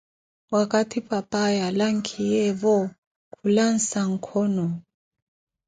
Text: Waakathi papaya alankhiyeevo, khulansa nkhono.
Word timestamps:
Waakathi 0.51 0.99
papaya 1.09 1.61
alankhiyeevo, 1.69 2.75
khulansa 3.35 3.99
nkhono. 4.13 4.67